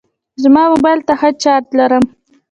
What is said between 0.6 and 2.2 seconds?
موبایل ته ښه چارجر لرم.